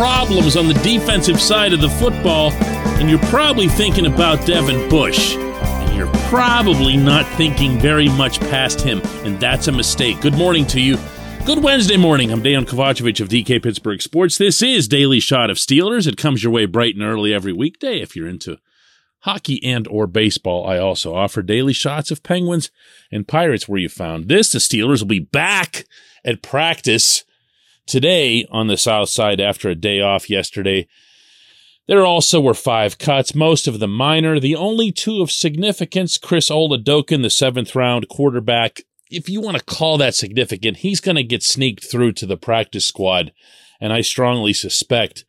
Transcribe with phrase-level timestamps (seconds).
[0.00, 2.52] Problems on the defensive side of the football,
[2.98, 5.36] and you're probably thinking about Devin Bush.
[5.36, 10.18] And you're probably not thinking very much past him, and that's a mistake.
[10.22, 10.96] Good morning to you.
[11.44, 12.32] Good Wednesday morning.
[12.32, 14.38] I'm Dejan Kovacevic of DK Pittsburgh Sports.
[14.38, 16.06] This is Daily Shot of Steelers.
[16.06, 18.56] It comes your way bright and early every weekday if you're into
[19.24, 20.66] hockey and or baseball.
[20.66, 22.70] I also offer daily shots of Penguins
[23.12, 24.50] and Pirates where you found this.
[24.50, 25.84] The Steelers will be back
[26.24, 27.24] at practice
[27.90, 30.86] today on the south side after a day off yesterday.
[31.88, 34.38] There also were five cuts, most of them minor.
[34.38, 38.82] The only two of significance, Chris Oladokun, the seventh round quarterback.
[39.10, 42.36] If you want to call that significant, he's going to get sneaked through to the
[42.36, 43.32] practice squad.
[43.80, 45.24] And I strongly suspect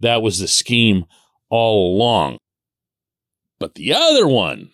[0.00, 1.04] that was the scheme
[1.50, 2.38] all along.
[3.60, 4.70] But the other one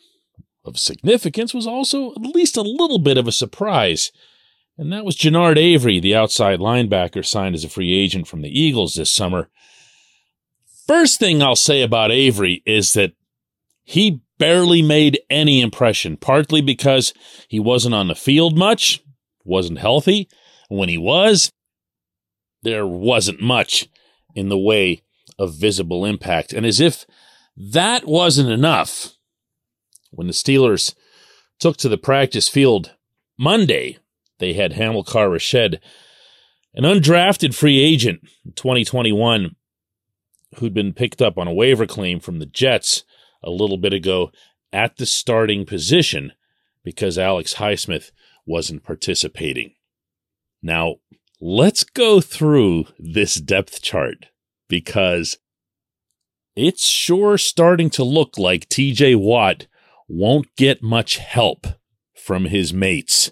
[0.64, 4.12] of significance was also at least a little bit of a surprise.
[4.78, 8.60] And that was Genard Avery, the outside linebacker signed as a free agent from the
[8.60, 9.50] Eagles this summer.
[10.86, 13.12] First thing I'll say about Avery is that
[13.82, 17.12] he barely made any impression, partly because
[17.48, 19.02] he wasn't on the field much,
[19.44, 20.28] wasn't healthy.
[20.70, 21.50] And when he was,
[22.62, 23.88] there wasn't much
[24.36, 25.02] in the way
[25.40, 26.52] of visible impact.
[26.52, 27.04] And as if
[27.56, 29.14] that wasn't enough.
[30.10, 30.94] When the Steelers
[31.58, 32.94] took to the practice field
[33.36, 33.98] Monday,
[34.38, 35.78] they had Hamilcar Rashed,
[36.74, 39.56] an undrafted free agent in 2021
[40.58, 43.04] who'd been picked up on a waiver claim from the Jets
[43.42, 44.30] a little bit ago
[44.72, 46.32] at the starting position
[46.84, 48.10] because Alex Highsmith
[48.46, 49.74] wasn't participating.
[50.62, 50.96] Now,
[51.40, 54.26] let's go through this depth chart
[54.68, 55.38] because
[56.56, 59.66] it's sure starting to look like TJ Watt
[60.08, 61.66] won't get much help
[62.14, 63.30] from his mates.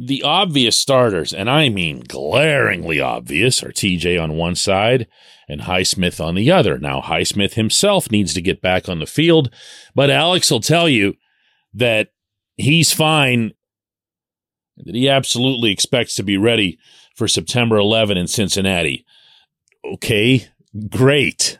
[0.00, 5.08] The obvious starters, and I mean glaringly obvious, are TJ on one side
[5.48, 6.78] and Highsmith on the other.
[6.78, 9.52] Now, Highsmith himself needs to get back on the field,
[9.94, 11.14] but Alex will tell you
[11.74, 12.10] that
[12.56, 13.52] he's fine,
[14.76, 16.78] that he absolutely expects to be ready
[17.16, 19.04] for September 11 in Cincinnati.
[19.84, 20.46] Okay,
[20.88, 21.58] great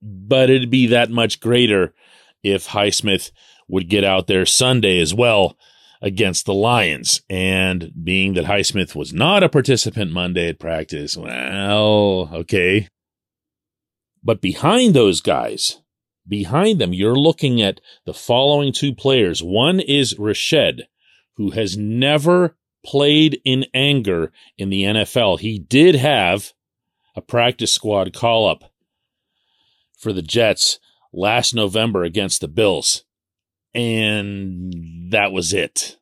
[0.00, 1.94] but it'd be that much greater
[2.42, 3.30] if Highsmith
[3.68, 5.56] would get out there Sunday as well
[6.00, 7.22] against the Lions.
[7.28, 12.88] And being that Highsmith was not a participant Monday at practice, well, okay.
[14.22, 15.80] But behind those guys,
[16.26, 19.42] behind them, you're looking at the following two players.
[19.42, 20.82] One is Rashed,
[21.36, 25.40] who has never played in anger in the NFL.
[25.40, 26.52] He did have
[27.14, 28.72] a practice squad call up
[29.96, 30.78] for the Jets
[31.12, 33.04] last November against the Bills.
[33.74, 35.98] And that was it.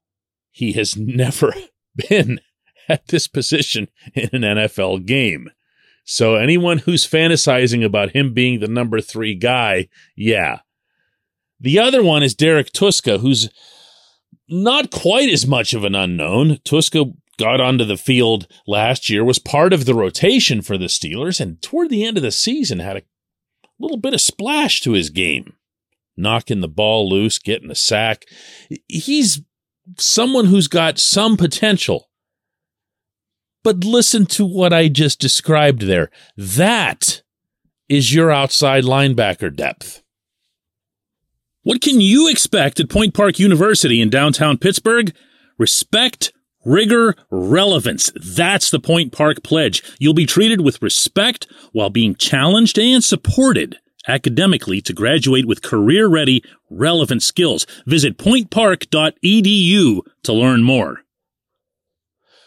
[0.50, 1.53] He has never
[2.09, 2.41] been
[2.88, 5.50] at this position in an NFL game.
[6.05, 10.60] So anyone who's fantasizing about him being the number three guy, yeah.
[11.59, 13.49] The other one is Derek Tuszka, who's
[14.49, 16.58] not quite as much of an unknown.
[16.64, 21.40] Tuszka got onto the field last year, was part of the rotation for the Steelers,
[21.40, 23.02] and toward the end of the season had a
[23.79, 25.55] little bit of splash to his game,
[26.16, 28.24] knocking the ball loose, getting a sack.
[28.88, 29.40] He's
[29.98, 32.08] someone who's got some potential.
[33.62, 36.10] But listen to what I just described there.
[36.36, 37.22] That
[37.88, 40.02] is your outside linebacker depth.
[41.62, 45.12] What can you expect at Point Park University in downtown Pittsburgh?
[45.58, 46.32] Respect,
[46.64, 48.12] rigor, relevance.
[48.14, 49.82] That's the Point Park pledge.
[49.98, 56.06] You'll be treated with respect while being challenged and supported academically to graduate with career
[56.06, 57.67] ready, relevant skills.
[57.87, 61.00] Visit pointpark.edu to learn more.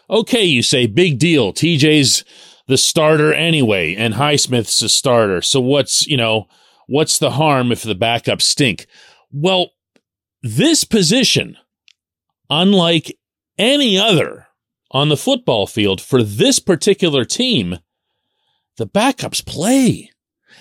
[0.09, 1.53] Okay, you say, big deal.
[1.53, 2.23] TJ's
[2.67, 5.41] the starter anyway, and Highsmith's a starter.
[5.41, 6.47] So what's, you know,
[6.87, 8.87] what's the harm if the backups stink?
[9.31, 9.71] Well,
[10.41, 11.57] this position,
[12.49, 13.17] unlike
[13.57, 14.47] any other
[14.91, 17.77] on the football field for this particular team,
[18.77, 20.11] the backups play.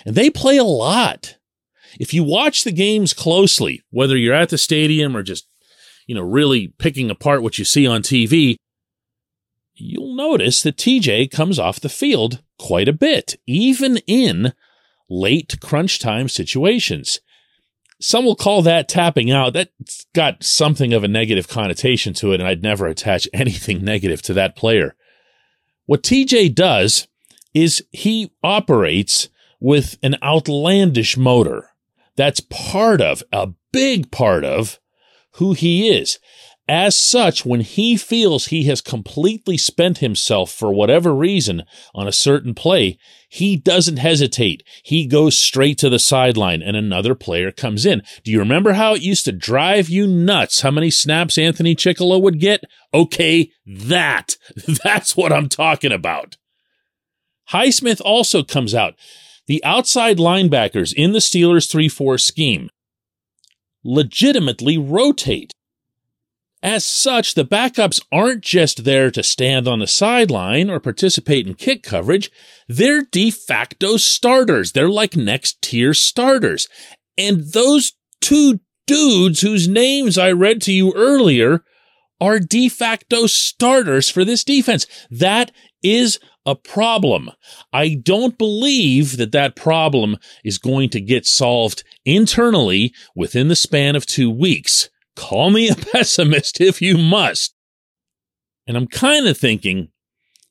[0.04, 1.36] And they play a lot.
[1.98, 5.48] If you watch the games closely, whether you're at the stadium or just,
[6.06, 8.56] you know, really picking apart what you see on TV,
[9.74, 14.52] you'll notice that TJ comes off the field quite a bit, even in
[15.08, 17.20] late crunch time situations.
[18.00, 19.54] Some will call that tapping out.
[19.54, 24.22] That's got something of a negative connotation to it, and I'd never attach anything negative
[24.22, 24.94] to that player.
[25.86, 27.08] What TJ does
[27.54, 29.28] is he operates
[29.60, 31.70] with an outlandish motor.
[32.16, 34.78] That's part of, a big part of
[35.32, 36.18] who he is.
[36.68, 41.62] As such, when he feels he has completely spent himself for whatever reason
[41.94, 44.62] on a certain play, he doesn't hesitate.
[44.82, 48.02] He goes straight to the sideline and another player comes in.
[48.22, 52.20] Do you remember how it used to drive you nuts how many snaps Anthony Chickillo
[52.20, 52.64] would get?
[52.92, 54.36] Okay, that.
[54.84, 56.36] That's what I'm talking about.
[57.50, 58.94] Highsmith also comes out.
[59.48, 62.70] The outside linebackers in the Steelers 3 4 scheme
[63.82, 65.52] legitimately rotate.
[66.62, 71.54] As such, the backups aren't just there to stand on the sideline or participate in
[71.54, 72.30] kick coverage.
[72.68, 74.72] They're de facto starters.
[74.72, 76.68] They're like next tier starters.
[77.16, 81.64] And those two dudes whose names I read to you earlier
[82.20, 84.86] are de facto starters for this defense.
[85.10, 85.52] That
[85.82, 86.18] is
[86.48, 87.30] a problem.
[87.72, 93.96] I don't believe that that problem is going to get solved internally within the span
[93.96, 94.88] of two weeks.
[95.14, 97.54] Call me a pessimist if you must.
[98.66, 99.88] And I'm kind of thinking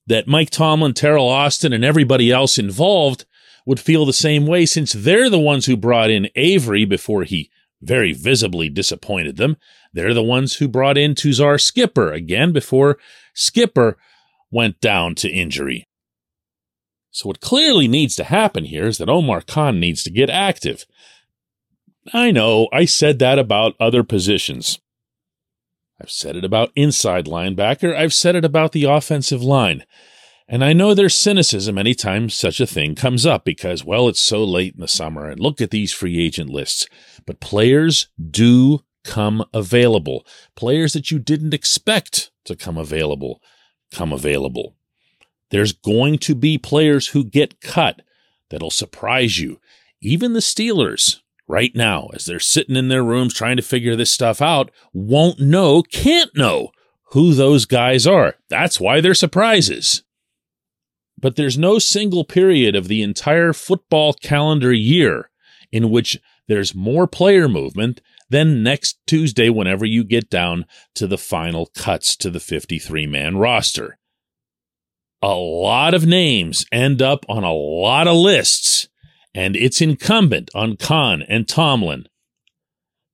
[0.06, 3.26] that Mike Tomlin, Teryl Austin, and everybody else involved
[3.66, 7.50] would feel the same way since they're the ones who brought in Avery before he
[7.82, 9.58] very visibly disappointed them.
[9.94, 12.98] They're the ones who brought in Tuzar Skipper again before
[13.34, 13.98] Skipper
[14.52, 15.87] went down to injury.
[17.18, 20.86] So what clearly needs to happen here is that Omar Khan needs to get active.
[22.14, 24.78] I know, I said that about other positions.
[26.00, 27.98] I've said it about inside linebacker.
[27.98, 29.84] I've said it about the offensive line.
[30.48, 34.44] And I know there's cynicism anytime such a thing comes up because, well, it's so
[34.44, 36.86] late in the summer and look at these free agent lists.
[37.26, 40.24] But players do come available.
[40.56, 43.42] Players that you didn't expect to come available
[43.92, 44.77] come available.
[45.50, 48.02] There's going to be players who get cut
[48.50, 49.60] that'll surprise you.
[50.02, 54.12] Even the Steelers, right now, as they're sitting in their rooms trying to figure this
[54.12, 56.72] stuff out, won't know, can't know
[57.12, 58.36] who those guys are.
[58.50, 60.04] That's why they're surprises.
[61.20, 65.30] But there's no single period of the entire football calendar year
[65.72, 70.66] in which there's more player movement than next Tuesday whenever you get down
[70.96, 73.98] to the final cuts to the 53 man roster.
[75.22, 78.88] A lot of names end up on a lot of lists
[79.34, 82.08] and it's incumbent on Khan and Tomlin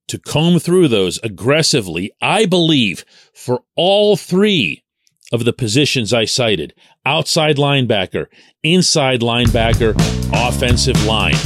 [0.08, 4.84] to comb through those aggressively, I believe, for all three
[5.32, 6.74] of the positions I cited
[7.06, 8.26] outside linebacker,
[8.62, 9.94] inside linebacker,
[10.32, 11.36] offensive line.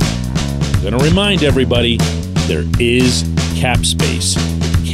[0.00, 1.98] I'm going to remind everybody
[2.46, 3.22] there is
[3.56, 4.36] cap space.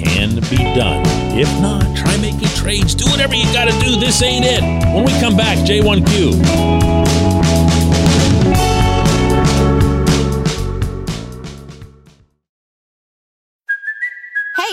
[0.07, 1.03] Can be done.
[1.37, 2.95] If not, try making trades.
[2.95, 3.99] Do whatever you got to do.
[3.99, 4.63] This ain't it.
[4.95, 7.46] When we come back, J1Q.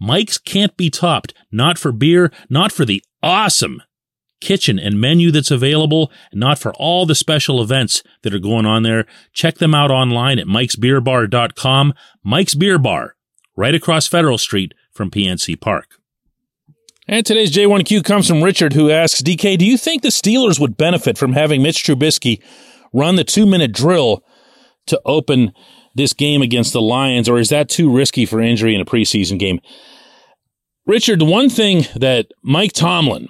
[0.00, 3.82] Mike's can't be topped, not for beer, not for the awesome
[4.40, 8.66] kitchen and menu that's available, and not for all the special events that are going
[8.66, 9.04] on there.
[9.32, 11.92] Check them out online at mikesbeerbar.com.
[12.24, 13.16] Mike's Beer Bar,
[13.56, 15.96] right across Federal Street from PNC Park.
[17.06, 20.76] And today's J1Q comes from Richard, who asks, DK, do you think the Steelers would
[20.76, 22.42] benefit from having Mitch Trubisky
[22.92, 24.24] run the two minute drill
[24.86, 25.52] to open
[25.94, 29.38] this game against the Lions, or is that too risky for injury in a preseason
[29.38, 29.60] game?
[30.90, 33.28] Richard, one thing that Mike Tomlin,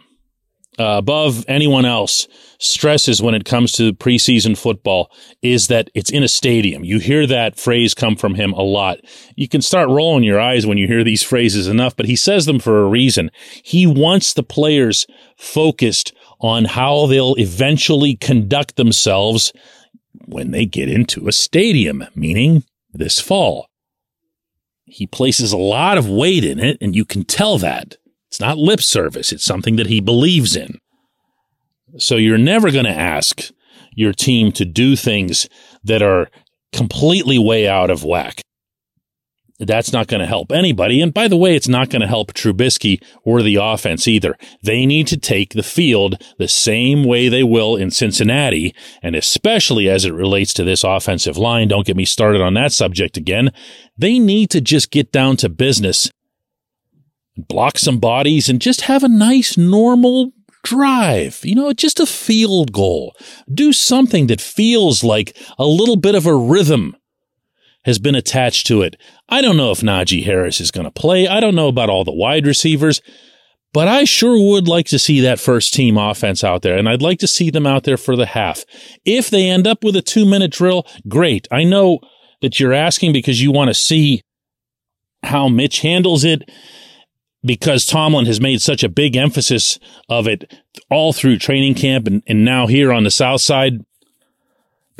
[0.79, 2.26] uh, above anyone else,
[2.59, 5.12] stresses when it comes to preseason football
[5.43, 6.85] is that it's in a stadium.
[6.85, 9.00] You hear that phrase come from him a lot.
[9.37, 12.47] You can start rolling your eyes when you hear these phrases enough, but he says
[12.47, 13.31] them for a reason.
[13.62, 19.52] He wants the players focused on how they'll eventually conduct themselves
[20.25, 22.64] when they get into a stadium, meaning
[22.95, 23.70] this fall.
[24.90, 27.97] He places a lot of weight in it, and you can tell that.
[28.28, 30.78] It's not lip service, it's something that he believes in.
[31.99, 33.50] So you're never going to ask
[33.94, 35.49] your team to do things
[35.85, 36.28] that are
[36.73, 38.42] completely way out of whack.
[39.61, 41.02] That's not going to help anybody.
[41.02, 44.37] And by the way, it's not going to help Trubisky or the offense either.
[44.62, 48.75] They need to take the field the same way they will in Cincinnati.
[49.02, 52.73] And especially as it relates to this offensive line, don't get me started on that
[52.73, 53.50] subject again.
[53.99, 56.11] They need to just get down to business,
[57.37, 62.73] block some bodies and just have a nice, normal drive, you know, just a field
[62.73, 63.14] goal.
[63.52, 66.97] Do something that feels like a little bit of a rhythm
[67.84, 68.96] has been attached to it.
[69.28, 71.26] I don't know if Najee Harris is going to play.
[71.26, 73.00] I don't know about all the wide receivers,
[73.72, 76.76] but I sure would like to see that first team offense out there.
[76.76, 78.64] And I'd like to see them out there for the half.
[79.04, 81.49] If they end up with a two minute drill, great.
[81.50, 82.00] I know
[82.42, 84.22] that you're asking because you want to see
[85.22, 86.50] how Mitch handles it
[87.42, 90.52] because Tomlin has made such a big emphasis of it
[90.90, 93.84] all through training camp and, and now here on the South Side.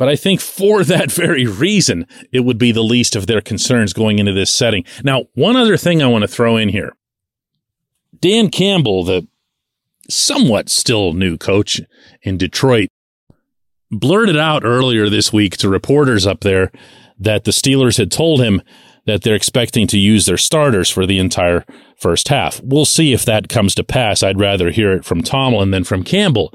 [0.01, 3.93] But I think for that very reason, it would be the least of their concerns
[3.93, 4.83] going into this setting.
[5.03, 6.95] Now, one other thing I want to throw in here.
[8.19, 9.27] Dan Campbell, the
[10.09, 11.81] somewhat still new coach
[12.23, 12.89] in Detroit,
[13.91, 16.71] blurted out earlier this week to reporters up there
[17.19, 18.63] that the Steelers had told him
[19.05, 21.63] that they're expecting to use their starters for the entire
[21.95, 22.59] first half.
[22.63, 24.23] We'll see if that comes to pass.
[24.23, 26.51] I'd rather hear it from Tomlin than from Campbell.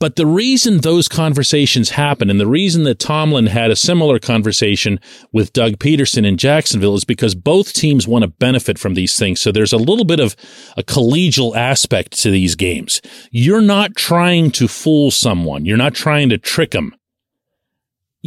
[0.00, 5.00] But the reason those conversations happen and the reason that Tomlin had a similar conversation
[5.32, 9.40] with Doug Pederson in Jacksonville is because both teams want to benefit from these things.
[9.40, 10.36] So there's a little bit of
[10.76, 13.02] a collegial aspect to these games.
[13.32, 15.64] You're not trying to fool someone.
[15.64, 16.94] You're not trying to trick them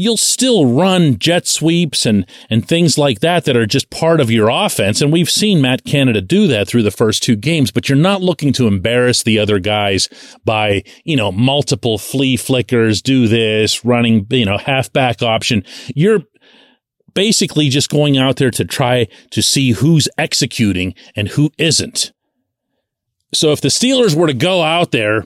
[0.02, 4.32] you'll still run jet sweeps and, and things like that that are just part of
[4.32, 5.00] your offense.
[5.00, 8.22] And we've seen Matt Canada do that through the first two games, but you're not
[8.22, 10.10] looking to embarrass the other guys
[10.44, 15.64] by, you know, multiple flea flickers, do this, running, you know, halfback option.
[15.94, 16.24] You're
[17.14, 22.12] basically just going out there to try to see who's executing and who isn't.
[23.34, 25.26] So if the Steelers were to go out there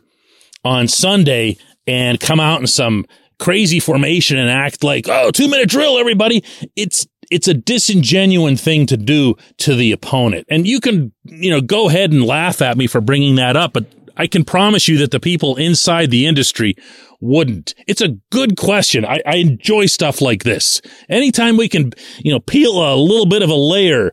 [0.65, 3.05] on Sunday and come out in some
[3.39, 6.43] crazy formation and act like, oh, two minute drill, everybody.
[6.75, 10.45] It's, it's a disingenuous thing to do to the opponent.
[10.49, 13.73] And you can, you know, go ahead and laugh at me for bringing that up,
[13.73, 13.85] but
[14.17, 16.75] I can promise you that the people inside the industry
[17.19, 17.73] wouldn't.
[17.87, 19.05] It's a good question.
[19.05, 20.81] I, I enjoy stuff like this.
[21.09, 24.11] Anytime we can, you know, peel a little bit of a layer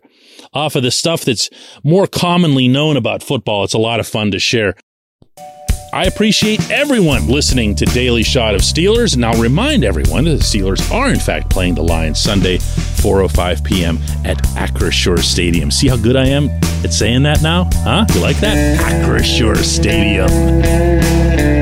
[0.52, 1.50] off of the stuff that's
[1.85, 4.75] more commonly known about football, it's a lot of fun to share.
[5.95, 10.39] I appreciate everyone listening to Daily Shot of Steelers, and I'll remind everyone that the
[10.39, 13.99] Steelers are in fact playing the Lions Sunday, 4:05 p.m.
[14.25, 15.71] at Acrisure Stadium.
[15.71, 16.49] See how good I am
[16.83, 17.69] at saying that now?
[17.75, 18.07] Huh?
[18.15, 18.81] You like that?
[18.81, 21.62] Acrisure Stadium.